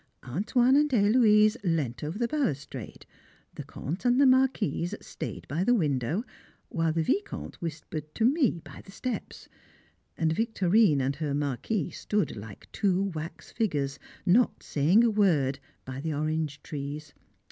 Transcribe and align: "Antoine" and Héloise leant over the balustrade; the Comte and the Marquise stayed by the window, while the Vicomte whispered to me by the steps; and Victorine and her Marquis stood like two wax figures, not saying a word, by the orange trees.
"Antoine" 0.27 0.75
and 0.75 0.89
Héloise 0.89 1.57
leant 1.63 2.03
over 2.03 2.17
the 2.17 2.27
balustrade; 2.27 3.05
the 3.53 3.63
Comte 3.63 4.03
and 4.03 4.19
the 4.19 4.25
Marquise 4.25 4.95
stayed 4.99 5.47
by 5.47 5.63
the 5.63 5.75
window, 5.75 6.23
while 6.69 6.91
the 6.91 7.03
Vicomte 7.03 7.61
whispered 7.61 8.15
to 8.15 8.25
me 8.25 8.59
by 8.63 8.81
the 8.83 8.91
steps; 8.91 9.47
and 10.17 10.33
Victorine 10.33 11.01
and 11.01 11.17
her 11.17 11.35
Marquis 11.35 11.91
stood 11.91 12.35
like 12.35 12.67
two 12.71 12.99
wax 12.99 13.51
figures, 13.51 13.99
not 14.25 14.63
saying 14.63 15.03
a 15.03 15.11
word, 15.11 15.59
by 15.85 16.01
the 16.01 16.13
orange 16.15 16.63
trees. 16.63 17.13